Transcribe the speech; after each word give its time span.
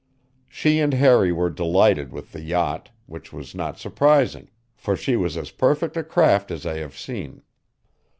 She 0.47 0.79
and 0.79 0.95
Harry 0.95 1.31
were 1.31 1.51
delighted 1.51 2.11
with 2.11 2.31
the 2.31 2.41
yacht, 2.41 2.89
which 3.05 3.31
was 3.31 3.53
not 3.53 3.77
surprising, 3.77 4.49
for 4.75 4.95
she 4.97 5.15
was 5.15 5.37
as 5.37 5.51
perfect 5.51 5.95
a 5.95 6.03
craft 6.03 6.49
as 6.49 6.65
I 6.65 6.77
have 6.77 6.97
seen. 6.97 7.43